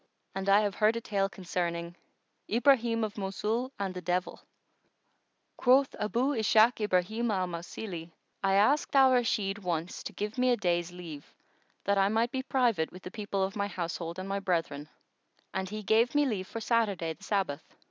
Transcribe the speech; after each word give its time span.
And 0.33 0.49
I 0.49 0.61
have 0.61 0.73
heard 0.73 0.95
a 0.95 0.99
tale 0.99 1.29
concerning 1.29 1.95
IBRAHIM 2.49 3.03
OF 3.03 3.19
MOSUL 3.19 3.71
AND 3.77 3.93
THE 3.93 4.01
DEVIL.[FN#118] 4.01 4.43
Quoth 5.57 5.93
Abu 5.99 6.33
Ishak 6.35 6.81
Ibrahim 6.81 7.29
al 7.29 7.45
Mausili:—I 7.45 8.53
asked 8.55 8.95
Al 8.95 9.11
Rashid 9.11 9.59
once 9.59 10.01
to 10.01 10.11
give 10.13 10.39
me 10.39 10.49
a 10.49 10.57
day's 10.57 10.91
leave 10.91 11.31
that 11.83 11.99
I 11.99 12.09
might 12.09 12.31
be 12.31 12.41
private 12.41 12.91
with 12.91 13.03
the 13.03 13.11
people 13.11 13.43
of 13.43 13.55
my 13.55 13.67
household 13.67 14.17
and 14.17 14.27
my 14.27 14.39
brethren, 14.39 14.89
and 15.53 15.69
he 15.69 15.83
gave 15.83 16.15
me 16.15 16.25
leave 16.25 16.47
for 16.47 16.61
Saturday 16.61 17.13
the 17.13 17.23
Sabbath. 17.23 17.75